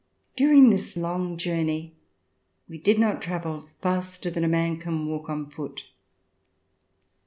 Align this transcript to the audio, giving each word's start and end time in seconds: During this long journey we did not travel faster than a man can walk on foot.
During 0.35 0.71
this 0.71 0.97
long 0.97 1.37
journey 1.37 1.93
we 2.67 2.79
did 2.79 2.97
not 2.97 3.21
travel 3.21 3.69
faster 3.81 4.31
than 4.31 4.43
a 4.43 4.47
man 4.47 4.79
can 4.79 5.05
walk 5.05 5.29
on 5.29 5.47
foot. 5.47 5.89